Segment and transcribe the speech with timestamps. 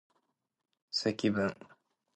[0.89, 1.55] 積分